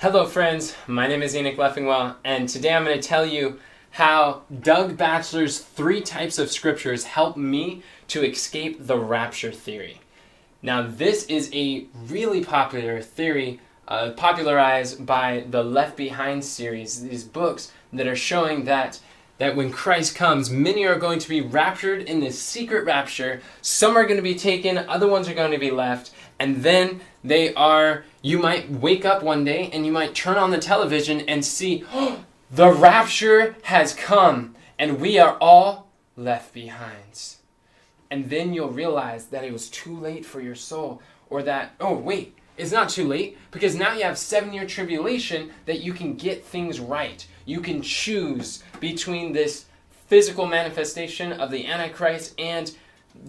[0.00, 0.74] Hello, friends.
[0.86, 5.58] My name is Enoch Leffingwell, and today I'm going to tell you how Doug Batchelor's
[5.58, 10.00] three types of scriptures help me to escape the rapture theory.
[10.62, 17.24] Now, this is a really popular theory uh, popularized by the Left Behind series, these
[17.24, 19.00] books that are showing that
[19.36, 23.40] that when Christ comes, many are going to be raptured in this secret rapture.
[23.62, 26.10] Some are going to be taken, other ones are going to be left,
[26.40, 30.50] and then they are you might wake up one day and you might turn on
[30.50, 37.36] the television and see oh, the rapture has come and we are all left behind.
[38.10, 41.94] And then you'll realize that it was too late for your soul or that oh
[41.94, 46.14] wait, it's not too late because now you have 7 year tribulation that you can
[46.14, 47.26] get things right.
[47.44, 49.66] You can choose between this
[50.08, 52.74] physical manifestation of the antichrist and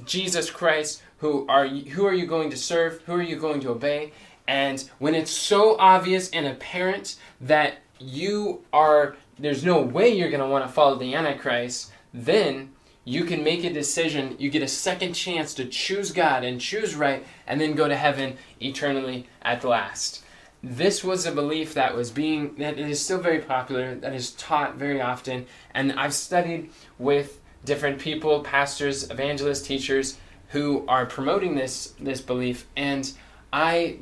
[0.06, 3.02] Jesus Christ who are you, who are you going to serve?
[3.06, 4.12] Who are you going to obey?
[4.48, 10.42] And when it's so obvious and apparent that you are, there's no way you're going
[10.42, 12.72] to want to follow the Antichrist, then
[13.06, 14.36] you can make a decision.
[14.40, 17.96] You get a second chance to choose God and choose right, and then go to
[17.96, 20.24] heaven eternally at last.
[20.64, 24.76] This was a belief that was being, that is still very popular, that is taught
[24.76, 30.18] very often, and I've studied with different people, pastors, evangelists, teachers,
[30.52, 33.12] who are promoting this this belief and
[33.52, 33.98] I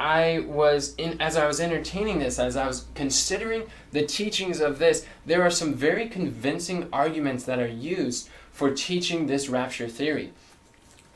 [0.00, 4.78] I was in as I was entertaining this, as I was considering the teachings of
[4.78, 10.32] this, there are some very convincing arguments that are used for teaching this rapture theory.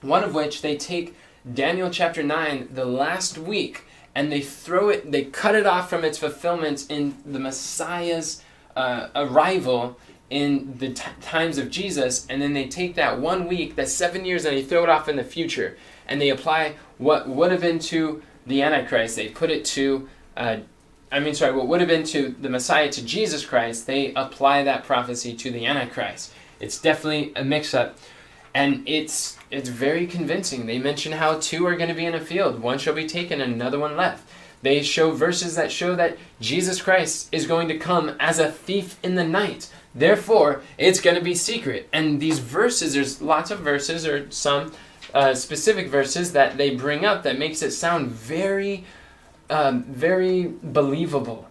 [0.01, 1.17] One of which they take
[1.53, 6.05] Daniel chapter 9, the last week, and they throw it, they cut it off from
[6.05, 8.43] its fulfillment in the Messiah's
[8.75, 9.97] uh, arrival
[10.33, 14.25] in the t- times of Jesus, and then they take that one week, that seven
[14.25, 15.77] years, and they throw it off in the future,
[16.09, 19.17] and they apply what would have been to the Antichrist.
[19.17, 20.57] They put it to, uh,
[21.13, 23.87] I mean, sorry, what would have been to the Messiah to Jesus Christ.
[23.87, 26.33] They apply that prophecy to the Antichrist.
[26.59, 27.99] It's definitely a mix-up,
[28.55, 30.65] and it's it's very convincing.
[30.65, 33.41] They mention how two are going to be in a field, one shall be taken,
[33.43, 34.27] and another one left.
[34.63, 38.97] They show verses that show that Jesus Christ is going to come as a thief
[39.03, 39.69] in the night.
[39.95, 41.89] Therefore, it's going to be secret.
[41.93, 44.73] And these verses, there's lots of verses or some
[45.15, 48.85] uh, specific verses that they bring up that makes it sound very,
[49.51, 51.49] um, very believable.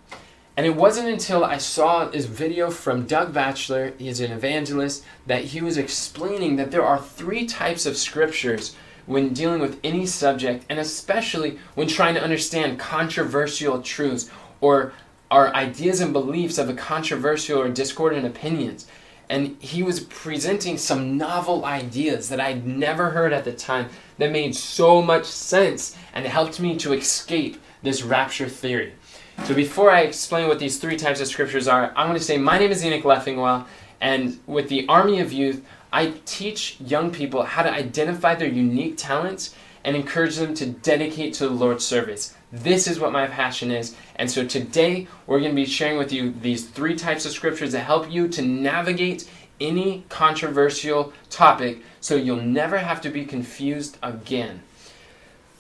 [0.58, 5.46] And it wasn't until I saw this video from Doug Batchelor, he's an evangelist, that
[5.46, 8.76] he was explaining that there are three types of scriptures
[9.06, 14.30] when dealing with any subject, and especially when trying to understand controversial truths
[14.60, 14.94] or
[15.32, 18.86] our ideas and beliefs of a controversial or discordant opinions
[19.32, 23.88] and he was presenting some novel ideas that I'd never heard at the time
[24.18, 28.92] that made so much sense and helped me to escape this rapture theory.
[29.46, 32.38] So before I explain what these three types of scriptures are, I'm going to say
[32.38, 33.66] my name is Enoch Leffingwell,
[34.02, 35.64] and with the Army of Youth,
[35.94, 39.56] I teach young people how to identify their unique talents
[39.86, 42.36] and encourage them to dedicate to the Lord's service.
[42.52, 43.96] This is what my passion is.
[44.16, 47.72] And so today we're going to be sharing with you these three types of scriptures
[47.72, 49.30] that help you to navigate
[49.60, 54.64] any controversial topic so you'll never have to be confused again.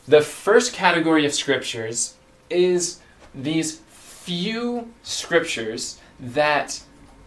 [0.08, 2.16] The first category of scriptures
[2.50, 3.00] is
[3.34, 6.82] these few scriptures that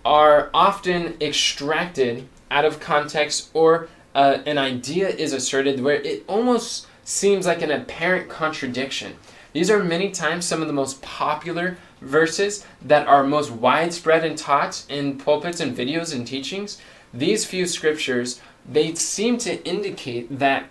[0.05, 6.87] are often extracted out of context or uh, an idea is asserted where it almost
[7.05, 9.15] seems like an apparent contradiction.
[9.55, 14.37] These are many times some of the most popular verses that are most widespread and
[14.37, 16.81] taught in pulpits and videos and teachings.
[17.15, 20.67] These few scriptures, they seem to indicate that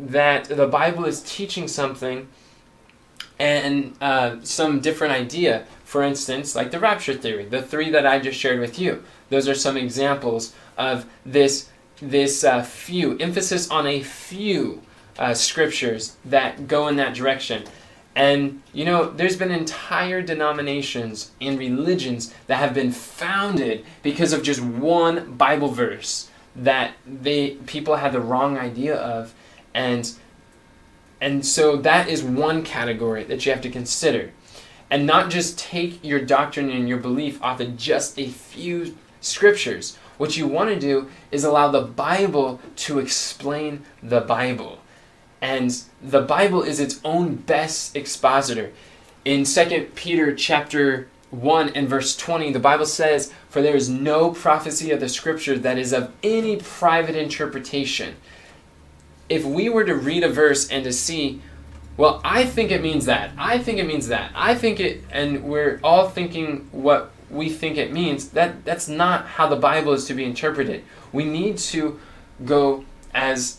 [0.00, 2.26] that the Bible is teaching something
[3.38, 5.66] and uh, some different idea.
[5.84, 9.04] For instance, like the rapture theory, the three that I just shared with you.
[9.28, 11.68] Those are some examples of this
[12.00, 14.82] this uh, few emphasis on a few
[15.18, 17.64] uh, scriptures that go in that direction.
[18.16, 24.42] And, you know, there's been entire denominations and religions that have been founded because of
[24.42, 29.34] just one Bible verse that they people had the wrong idea of.
[29.74, 30.12] And
[31.20, 34.30] and so that is one category that you have to consider.
[34.90, 39.96] And not just take your doctrine and your belief off of just a few scriptures.
[40.18, 44.78] What you want to do is allow the bible to explain the bible
[45.44, 48.72] and the Bible is its own best expositor.
[49.26, 54.30] In 2 Peter chapter 1 and verse 20, the Bible says, For there is no
[54.30, 58.16] prophecy of the scripture that is of any private interpretation.
[59.28, 61.42] If we were to read a verse and to see
[61.98, 63.30] well, I think it means that.
[63.36, 64.32] I think it means that.
[64.34, 68.30] I think it, and we're all thinking what we think it means.
[68.30, 70.84] That that's not how the Bible is to be interpreted.
[71.12, 72.00] We need to
[72.44, 73.58] go as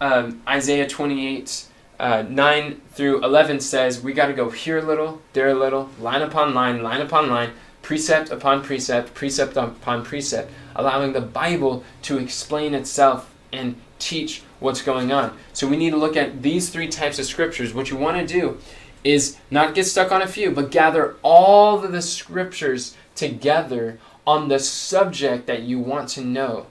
[0.00, 1.66] um, Isaiah 28,
[1.98, 5.90] uh, 9 through 11 says, we got to go here a little, there a little,
[6.00, 7.50] line upon line, line upon line,
[7.82, 14.82] precept upon precept, precept upon precept, allowing the Bible to explain itself and teach what's
[14.82, 15.36] going on.
[15.52, 17.72] So we need to look at these three types of scriptures.
[17.72, 18.58] What you want to do
[19.04, 24.48] is not get stuck on a few, but gather all of the scriptures together on
[24.48, 26.66] the subject that you want to know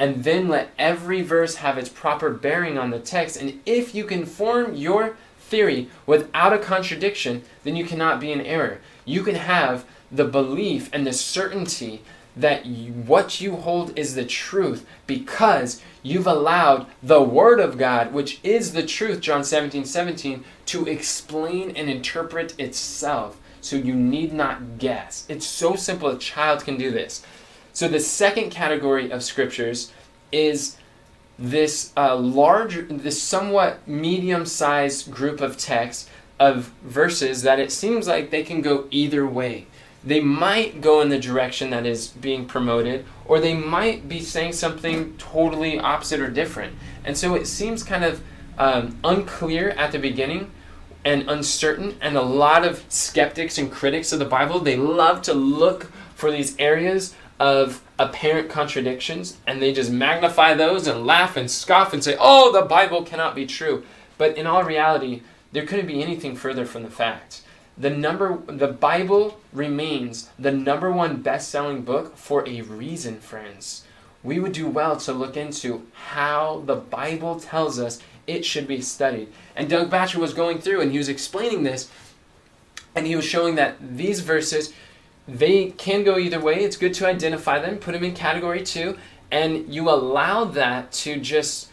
[0.00, 3.36] and then let every verse have its proper bearing on the text.
[3.36, 8.40] And if you can form your theory without a contradiction, then you cannot be in
[8.40, 8.80] error.
[9.04, 12.02] You can have the belief and the certainty
[12.34, 18.14] that you, what you hold is the truth because you've allowed the Word of God,
[18.14, 23.38] which is the truth, John 17 17, to explain and interpret itself.
[23.60, 25.26] So you need not guess.
[25.28, 27.22] It's so simple, a child can do this.
[27.80, 29.90] So the second category of scriptures
[30.30, 30.76] is
[31.38, 36.06] this uh, large, this somewhat medium-sized group of texts
[36.38, 39.66] of verses that it seems like they can go either way.
[40.04, 44.52] They might go in the direction that is being promoted, or they might be saying
[44.52, 46.76] something totally opposite or different.
[47.02, 48.22] And so it seems kind of
[48.58, 50.50] um, unclear at the beginning
[51.06, 55.32] and uncertain and a lot of skeptics and critics of the bible they love to
[55.32, 61.50] look for these areas of apparent contradictions and they just magnify those and laugh and
[61.50, 63.82] scoff and say, oh, the Bible cannot be true.
[64.18, 67.40] But in all reality, there couldn't be anything further from the fact.
[67.78, 73.84] The number the Bible remains the number one best-selling book for a reason, friends.
[74.22, 78.82] We would do well to look into how the Bible tells us it should be
[78.82, 79.28] studied.
[79.56, 81.90] And Doug Batchelor was going through and he was explaining this
[82.94, 84.74] and he was showing that these verses
[85.30, 86.64] they can go either way.
[86.64, 88.98] It's good to identify them, put them in category two,
[89.30, 91.70] and you allow that to just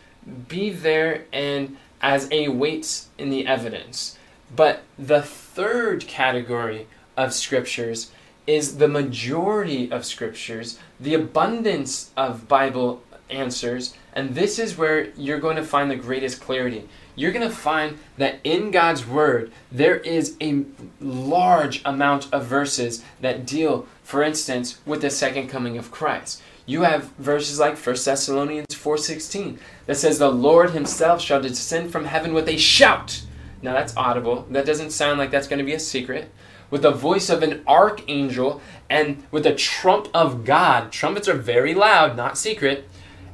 [0.47, 4.17] be there and as a weight in the evidence.
[4.55, 8.11] But the third category of scriptures
[8.45, 15.39] is the majority of scriptures, the abundance of Bible answers, and this is where you're
[15.39, 19.97] going to find the greatest clarity you're going to find that in God's Word, there
[19.97, 20.63] is a
[21.01, 26.41] large amount of verses that deal, for instance, with the second coming of Christ.
[26.67, 32.05] You have verses like 1 Thessalonians 4.16 that says, The Lord himself shall descend from
[32.05, 33.23] heaven with a shout.
[33.63, 34.45] Now that's audible.
[34.51, 36.29] That doesn't sound like that's going to be a secret.
[36.69, 40.91] With the voice of an archangel and with the trump of God.
[40.91, 42.87] Trumpets are very loud, not secret.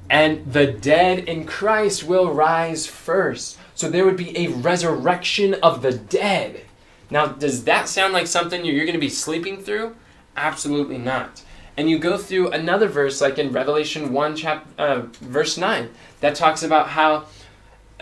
[0.10, 3.58] And the dead in Christ will rise first.
[3.76, 6.62] So there would be a resurrection of the dead.
[7.10, 9.96] Now, does that sound like something you're going to be sleeping through?
[10.36, 11.44] Absolutely not.
[11.76, 15.90] And you go through another verse, like in Revelation 1, chap- uh, verse 9,
[16.22, 17.26] that talks about how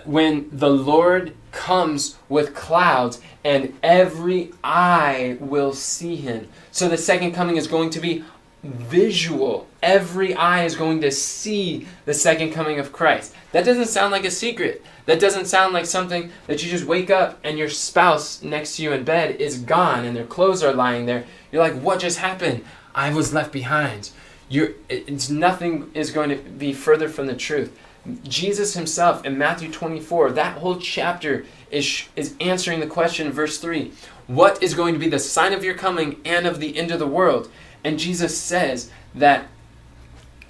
[0.05, 6.49] when the Lord comes with clouds and every eye will see him.
[6.71, 8.23] So the second coming is going to be
[8.63, 9.67] visual.
[9.81, 13.33] Every eye is going to see the second coming of Christ.
[13.51, 14.83] That doesn't sound like a secret.
[15.05, 18.83] That doesn't sound like something that you just wake up and your spouse next to
[18.83, 21.25] you in bed is gone and their clothes are lying there.
[21.51, 22.63] You're like, what just happened?
[22.93, 24.11] I was left behind.
[24.49, 27.77] You're, it's nothing is going to be further from the truth.
[28.23, 33.59] Jesus himself in Matthew 24, that whole chapter is, is answering the question in verse
[33.59, 33.91] 3
[34.27, 36.99] What is going to be the sign of your coming and of the end of
[36.99, 37.49] the world?
[37.83, 39.47] And Jesus says that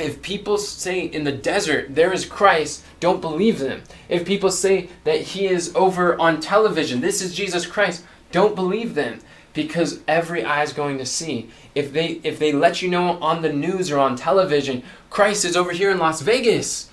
[0.01, 3.83] if people say in the desert, there is Christ, don't believe them.
[4.09, 8.95] If people say that he is over on television, this is Jesus Christ, don't believe
[8.95, 9.19] them
[9.53, 11.49] because every eye is going to see.
[11.75, 15.57] If they if they let you know on the news or on television, Christ is
[15.57, 16.89] over here in Las Vegas,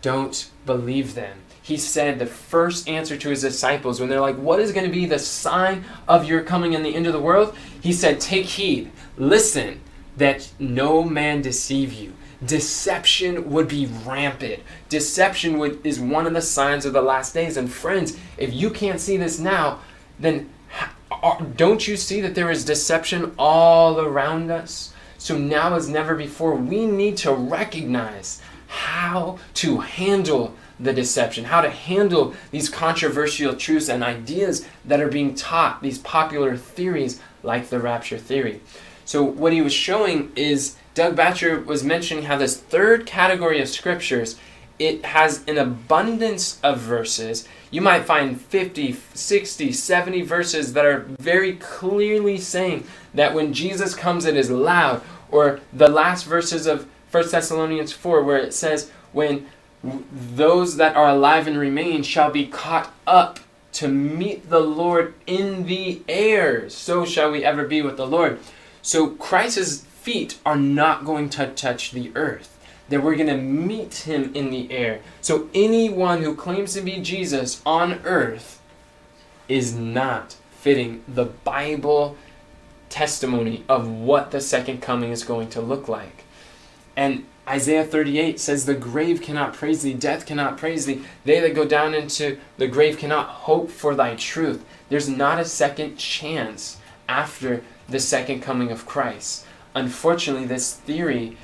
[0.00, 1.38] don't believe them.
[1.62, 4.92] He said the first answer to his disciples when they're like, "What is going to
[4.92, 8.46] be the sign of your coming in the end of the world?" He said, "Take
[8.46, 9.80] heed, listen,
[10.16, 14.62] that no man deceive you." Deception would be rampant.
[14.88, 17.56] Deception would, is one of the signs of the last days.
[17.56, 19.80] And friends, if you can't see this now,
[20.18, 20.50] then
[21.56, 24.92] don't you see that there is deception all around us?
[25.18, 31.60] So now as never before, we need to recognize how to handle the deception, how
[31.60, 37.68] to handle these controversial truths and ideas that are being taught, these popular theories like
[37.68, 38.60] the rapture theory.
[39.04, 43.68] So, what he was showing is Doug Batchelor was mentioning how this third category of
[43.68, 44.38] scriptures
[44.78, 51.06] it has an abundance of verses, you might find 50, 60, 70 verses that are
[51.20, 52.84] very clearly saying
[53.14, 55.02] that when Jesus comes, it is loud.
[55.30, 59.46] Or the last verses of 1 Thessalonians 4, where it says, When
[59.82, 63.38] those that are alive and remain shall be caught up
[63.74, 68.40] to meet the Lord in the air, so shall we ever be with the Lord.
[68.82, 73.94] So Christ's feet are not going to touch the earth that we're going to meet
[73.94, 75.00] him in the air.
[75.22, 78.60] So anyone who claims to be Jesus on earth
[79.48, 82.16] is not fitting the Bible
[82.90, 86.24] testimony of what the second coming is going to look like.
[86.94, 91.02] And Isaiah 38 says, The grave cannot praise thee, death cannot praise thee.
[91.24, 94.64] They that go down into the grave cannot hope for thy truth.
[94.90, 96.76] There's not a second chance
[97.08, 99.46] after the second coming of Christ.
[99.74, 101.36] Unfortunately, this theory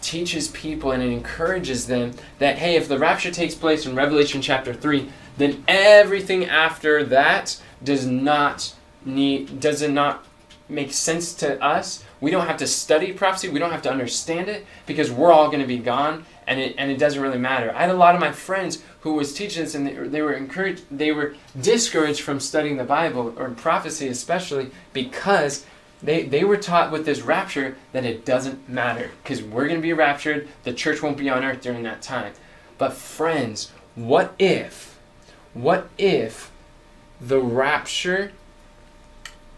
[0.00, 4.40] teaches people and it encourages them that hey, if the rapture takes place in Revelation
[4.40, 10.24] chapter 3, then everything after that does not need does it not
[10.68, 12.04] make sense to us.
[12.20, 15.48] We don't have to study prophecy, we don't have to understand it because we're all
[15.48, 17.72] going to be gone and it and it doesn't really matter.
[17.74, 20.32] I had a lot of my friends who was teaching this and they, they were
[20.32, 25.66] encouraged they were discouraged from studying the Bible or prophecy especially because
[26.02, 29.82] they, they were taught with this rapture that it doesn't matter because we're going to
[29.82, 30.48] be raptured.
[30.64, 32.34] The church won't be on earth during that time.
[32.78, 34.98] But, friends, what if,
[35.54, 36.50] what if
[37.20, 38.32] the rapture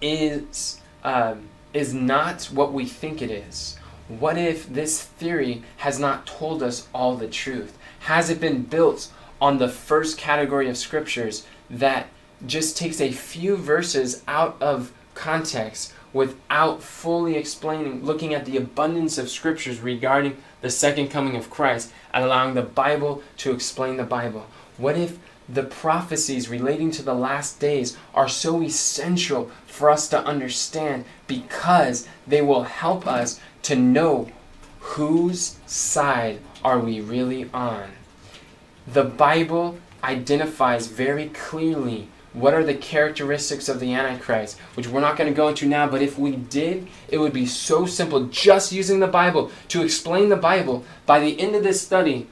[0.00, 3.76] is, um, is not what we think it is?
[4.06, 7.76] What if this theory has not told us all the truth?
[8.00, 12.08] Has it been built on the first category of scriptures that
[12.46, 19.18] just takes a few verses out of context without fully explaining, looking at the abundance
[19.18, 24.04] of scriptures regarding the second coming of Christ and allowing the Bible to explain the
[24.04, 24.46] Bible?
[24.76, 30.24] What if the prophecies relating to the last days are so essential for us to
[30.24, 34.30] understand because they will help us to know
[34.80, 37.90] whose side are we really on?
[38.86, 44.58] The Bible identifies very clearly what are the characteristics of the Antichrist?
[44.74, 47.46] Which we're not going to go into now, but if we did, it would be
[47.46, 50.84] so simple just using the Bible to explain the Bible.
[51.06, 52.26] By the end of this study,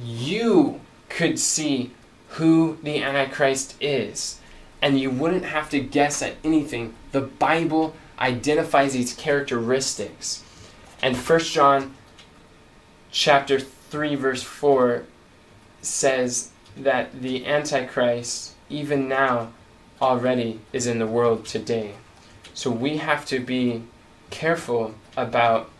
[0.00, 1.92] you could see
[2.30, 4.40] who the Antichrist is.
[4.82, 6.94] And you wouldn't have to guess at anything.
[7.12, 10.44] The Bible identifies these characteristics.
[11.02, 11.94] And 1 John
[13.10, 15.04] chapter 3 verse 4
[15.80, 19.52] says that the Antichrist even now,
[20.00, 21.94] already is in the world today.
[22.54, 23.82] So we have to be
[24.30, 25.70] careful about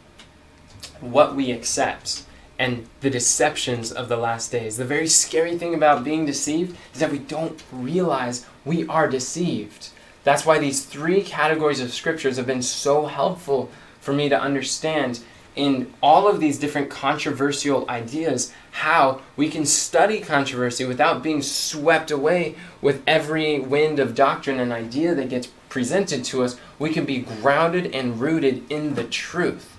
[1.01, 2.25] what we accept
[2.59, 4.77] and the deceptions of the last days.
[4.77, 9.91] The very scary thing about being deceived is that we don't realize we are deceived.
[10.25, 15.21] That's why these three categories of scriptures have been so helpful for me to understand
[15.57, 22.11] in all of these different controversial ideas how we can study controversy without being swept
[22.11, 26.61] away with every wind of doctrine and idea that gets presented to us.
[26.79, 29.77] We can be grounded and rooted in the truth.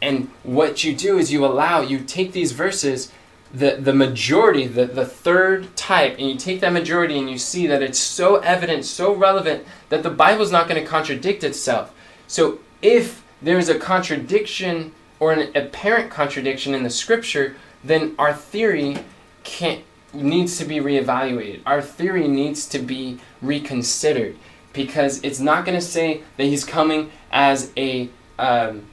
[0.00, 3.12] And what you do is you allow, you take these verses,
[3.52, 7.66] the, the majority, the, the third type, and you take that majority and you see
[7.66, 11.92] that it's so evident, so relevant, that the Bible's not going to contradict itself.
[12.28, 18.96] So if there's a contradiction or an apparent contradiction in the scripture, then our theory
[19.44, 21.60] can't needs to be reevaluated.
[21.66, 24.36] Our theory needs to be reconsidered
[24.72, 28.08] because it's not going to say that he's coming as a
[28.38, 28.86] um,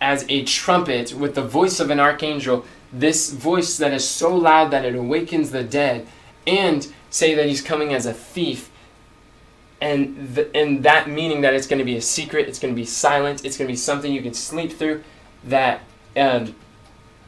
[0.00, 4.70] as a trumpet with the voice of an archangel, this voice that is so loud
[4.70, 6.06] that it awakens the dead,
[6.46, 8.70] and say that he's coming as a thief.
[9.80, 12.76] And, the, and that meaning that it's going to be a secret, it's going to
[12.76, 15.02] be silent, it's going to be something you can sleep through
[15.44, 15.80] that
[16.16, 16.54] um,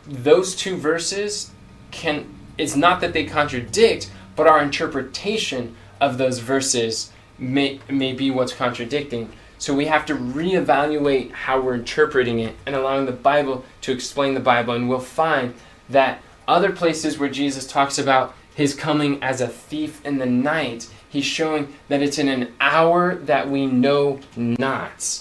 [0.07, 1.51] those two verses
[1.91, 2.27] can
[2.59, 8.53] it's not that they contradict, but our interpretation of those verses may, may be what's
[8.53, 9.33] contradicting.
[9.59, 14.35] So we have to reevaluate how we're interpreting it and allowing the Bible to explain
[14.35, 14.75] the Bible.
[14.75, 15.55] And we'll find
[15.89, 20.89] that other places where Jesus talks about his coming as a thief in the night,
[21.09, 25.21] he's showing that it's in an hour that we know not.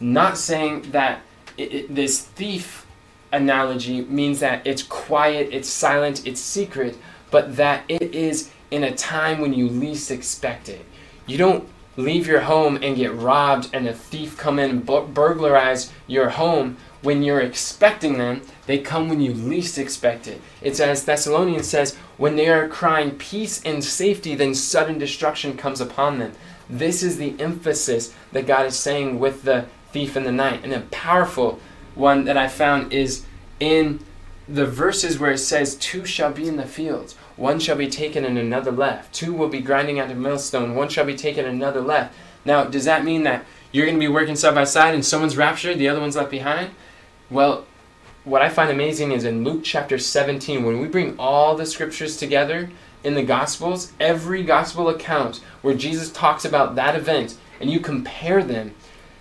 [0.00, 1.22] Not saying that
[1.56, 2.86] it, it, this thief
[3.32, 6.96] analogy means that it's quiet, it's silent, it's secret,
[7.30, 10.84] but that it is in a time when you least expect it.
[11.26, 15.92] You don't leave your home and get robbed and a thief come in and burglarize
[16.06, 20.40] your home when you're expecting them, they come when you least expect it.
[20.62, 25.80] It's as Thessalonians says, when they are crying peace and safety, then sudden destruction comes
[25.80, 26.32] upon them.
[26.70, 30.60] This is the emphasis that God is saying with the thief in the night.
[30.64, 31.60] And a powerful
[31.94, 33.24] one that I found is
[33.60, 34.00] in
[34.48, 38.24] the verses where it says, Two shall be in the fields, one shall be taken
[38.24, 39.14] and another left.
[39.14, 42.14] Two will be grinding out a millstone, one shall be taken and another left.
[42.44, 45.36] Now, does that mean that you're going to be working side by side and someone's
[45.36, 46.72] raptured, the other one's left behind?
[47.30, 47.66] Well,
[48.24, 52.16] what I find amazing is in Luke chapter 17, when we bring all the scriptures
[52.16, 52.70] together
[53.02, 58.44] in the Gospels, every Gospel account where Jesus talks about that event, and you compare
[58.44, 58.74] them,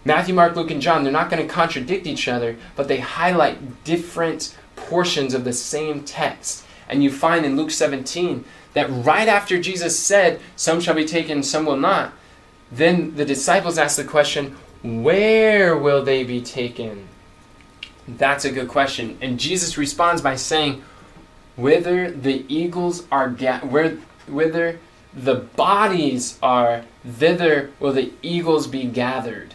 [0.04, 3.84] Matthew, Mark, Luke, and John, they're not going to contradict each other, but they highlight
[3.84, 6.66] different portions of the same text.
[6.90, 8.44] And you find in Luke 17
[8.74, 12.14] that right after Jesus said, Some shall be taken, some will not,
[12.72, 17.08] then the disciples ask the question, Where will they be taken?
[18.08, 19.18] That's a good question.
[19.22, 20.82] And Jesus responds by saying,
[21.56, 24.80] Whither the eagles are ga- where, whither
[25.14, 29.54] the bodies are, thither will the eagles be gathered.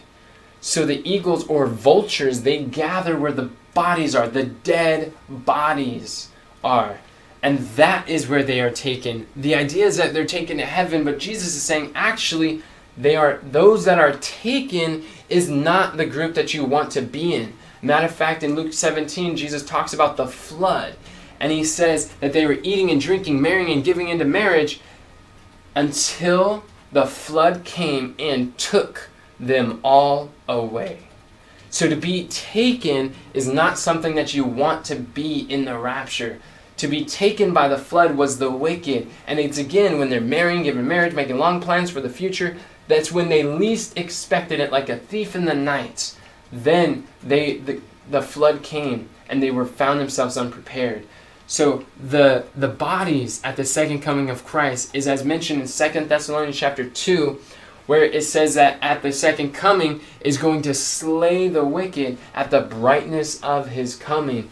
[0.61, 6.29] So the eagles or vultures, they gather where the bodies are, the dead bodies
[6.63, 6.99] are.
[7.43, 9.27] And that is where they are taken.
[9.35, 12.63] The idea is that they're taken to heaven, but Jesus is saying actually
[12.97, 17.35] they are those that are taken is not the group that you want to be
[17.35, 17.53] in.
[17.81, 20.95] Matter of fact, in Luke 17, Jesus talks about the flood.
[21.39, 24.81] And he says that they were eating and drinking, marrying and giving into marriage
[25.75, 31.07] until the flood came and took them all away.
[31.69, 36.39] So to be taken is not something that you want to be in the rapture.
[36.77, 39.07] To be taken by the flood was the wicked.
[39.25, 43.11] And it's again when they're marrying, giving marriage, making long plans for the future, that's
[43.11, 46.15] when they least expected it, like a thief in the night.
[46.51, 51.05] Then they the, the flood came and they were found themselves unprepared.
[51.47, 56.09] So the the bodies at the second coming of Christ is as mentioned in Second
[56.09, 57.39] Thessalonians chapter 2
[57.87, 62.51] where it says that at the second coming is going to slay the wicked at
[62.51, 64.51] the brightness of his coming.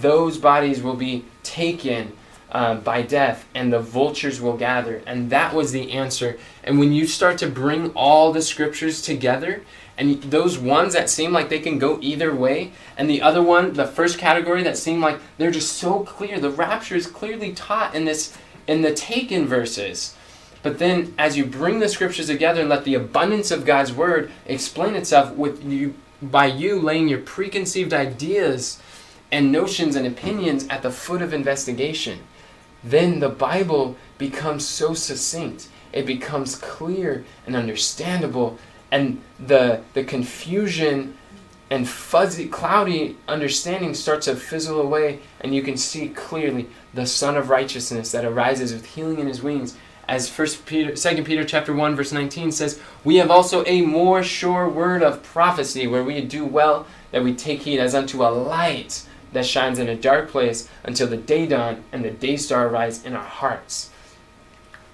[0.00, 2.12] Those bodies will be taken
[2.54, 5.02] uh, by death, and the vultures will gather.
[5.06, 6.38] And that was the answer.
[6.62, 9.62] And when you start to bring all the scriptures together,
[9.96, 13.72] and those ones that seem like they can go either way, and the other one,
[13.72, 16.38] the first category that seem like they're just so clear.
[16.38, 20.14] The rapture is clearly taught in this in the taken verses.
[20.64, 24.32] But then as you bring the scriptures together and let the abundance of God's word
[24.46, 28.80] explain itself with you by you laying your preconceived ideas
[29.30, 32.20] and notions and opinions at the foot of investigation,
[32.82, 35.68] then the Bible becomes so succinct.
[35.92, 38.58] It becomes clear and understandable
[38.90, 41.18] and the the confusion
[41.68, 47.36] and fuzzy cloudy understanding starts to fizzle away and you can see clearly the sun
[47.36, 49.76] of righteousness that arises with healing in his wings
[50.08, 54.22] as first peter 2 peter chapter 1 verse 19 says we have also a more
[54.22, 58.28] sure word of prophecy where we do well that we take heed as unto a
[58.28, 62.68] light that shines in a dark place until the day dawn and the day star
[62.68, 63.90] arise in our hearts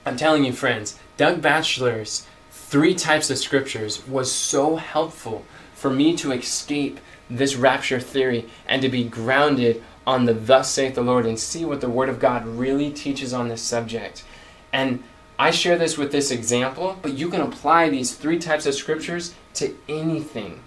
[0.07, 5.45] i'm telling you friends doug batchelor's three types of scriptures was so helpful
[5.75, 10.95] for me to escape this rapture theory and to be grounded on the thus saith
[10.95, 14.25] the Lord and see what the Word of God really teaches on this subject.
[14.73, 15.03] And
[15.39, 19.35] I share this with this example, but you can apply these three types of scriptures
[19.55, 20.61] to anything.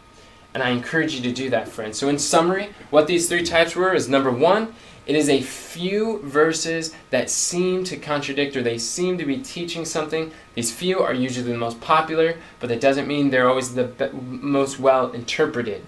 [0.53, 1.97] And I encourage you to do that, friends.
[1.97, 4.73] So, in summary, what these three types were is number one,
[5.05, 9.83] it is a few verses that seem to contradict or they seem to be teaching
[9.83, 10.31] something.
[10.55, 14.79] These few are usually the most popular, but that doesn't mean they're always the most
[14.79, 15.83] well interpreted.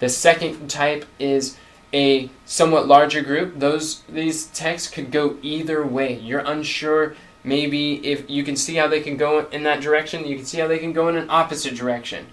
[0.00, 1.56] The second type is
[1.94, 3.58] a somewhat larger group.
[3.58, 6.18] Those these texts could go either way.
[6.18, 7.14] You're unsure
[7.46, 10.58] maybe if you can see how they can go in that direction, you can see
[10.58, 12.26] how they can go in an opposite direction.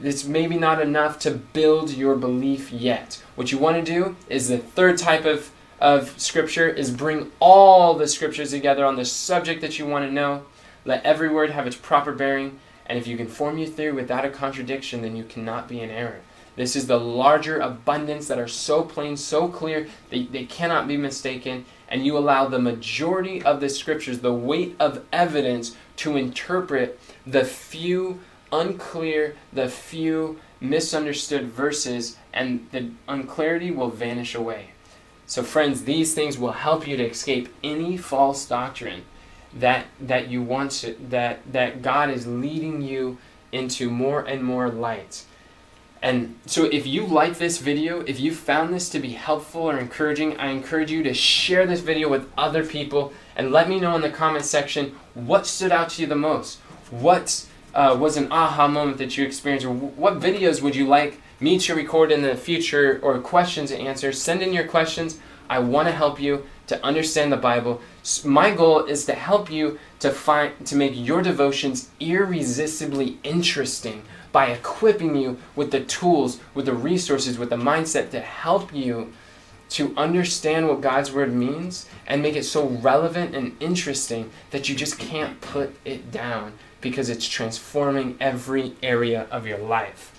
[0.00, 3.20] It's maybe not enough to build your belief yet.
[3.34, 5.50] What you want to do is the third type of
[5.80, 10.12] of Scripture is bring all the Scriptures together on the subject that you want to
[10.12, 10.44] know.
[10.84, 14.24] Let every word have its proper bearing, and if you can form your theory without
[14.24, 16.20] a contradiction, then you cannot be in error.
[16.56, 20.96] This is the larger abundance that are so plain, so clear, they, they cannot be
[20.96, 26.98] mistaken, and you allow the majority of the Scriptures, the weight of evidence, to interpret
[27.26, 28.20] the few
[28.52, 34.70] unclear, the few misunderstood verses, and the unclarity will vanish away.
[35.26, 39.02] So, friends, these things will help you to escape any false doctrine.
[39.52, 43.16] that that you want to that that God is leading you
[43.50, 45.24] into more and more light.
[46.00, 49.78] And so if you like this video, if you found this to be helpful or
[49.78, 53.96] encouraging, I encourage you to share this video with other people and let me know
[53.96, 56.58] in the comment section what stood out to you the most.
[56.90, 61.20] What uh, was an aha moment that you experienced or what videos would you like
[61.40, 64.12] me to record in the future or questions to answer.
[64.12, 65.18] Send in your questions.
[65.50, 67.80] I want to help you to understand the Bible.
[68.24, 74.46] My goal is to help you to find to make your devotions irresistibly interesting by
[74.46, 79.12] equipping you with the tools, with the resources, with the mindset to help you
[79.70, 84.74] to understand what God's word means and make it so relevant and interesting that you
[84.74, 90.14] just can't put it down because it's transforming every area of your life.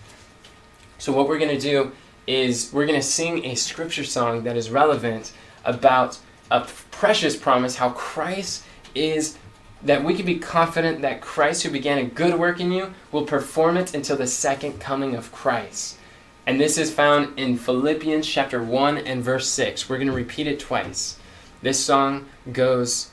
[0.98, 1.93] So, what we're going to do
[2.28, 5.32] is we're going to sing a scripture song that is relevant
[5.65, 6.19] about
[6.52, 9.38] a precious promise how Christ is
[9.82, 13.26] that we can be confident that Christ who began a good work in you will
[13.26, 15.98] perform it until the second coming of Christ.
[16.46, 19.88] And this is found in Philippians chapter 1 and verse 6.
[19.88, 21.18] We're going to repeat it twice.
[21.62, 23.12] This song goes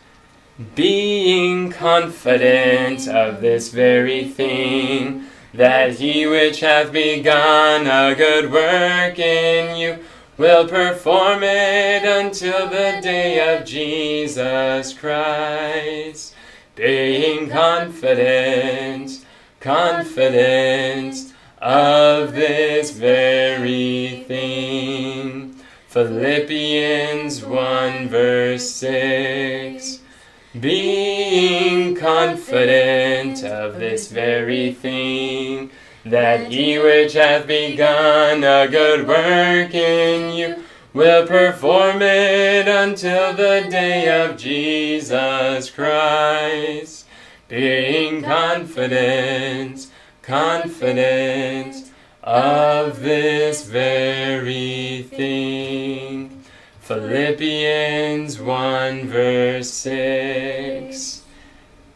[0.74, 9.76] Being confident of this very thing that he which hath begun a good work in
[9.76, 9.98] you
[10.36, 16.35] will perform it until the day of Jesus Christ.
[16.76, 19.24] Being confident,
[19.60, 25.56] confident of this very thing.
[25.88, 30.00] Philippians 1 verse 6
[30.60, 35.70] being confident of this very thing,
[36.04, 40.65] that he which hath begun a good work in you
[40.96, 47.04] will perform it until the day of Jesus Christ.
[47.48, 49.88] Being confident,
[50.22, 51.90] confident
[52.22, 56.42] of this very thing.
[56.80, 61.15] Philippians 1 verse 6.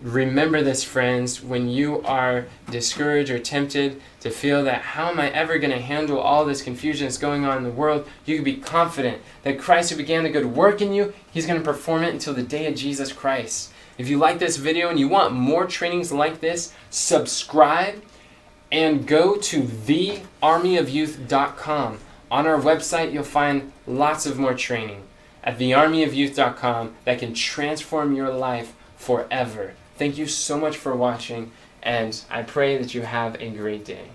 [0.03, 5.31] Remember this, friends, when you are discouraged or tempted to feel that how am I
[5.31, 8.45] ever going to handle all this confusion that's going on in the world, you can
[8.45, 12.03] be confident that Christ who began the good work in you, he's going to perform
[12.03, 13.73] it until the day of Jesus Christ.
[13.99, 18.03] If you like this video and you want more trainings like this, subscribe
[18.73, 21.99] and go to thearmyofyouth.com.
[22.31, 25.03] On our website, you'll find lots of more training
[25.45, 29.75] at thearmyofyouth.com that can transform your life forever.
[30.01, 31.51] Thank you so much for watching,
[31.83, 34.07] and I pray that you have a great day.